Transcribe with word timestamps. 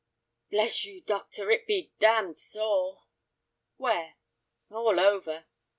"Bless 0.49 0.83
you, 0.83 1.01
doctor, 1.01 1.51
it 1.51 1.67
be 1.67 1.91
damned 1.99 2.35
sore!" 2.35 3.03
"Where?" 3.77 4.15
"All 4.71 4.99
over. 4.99 5.45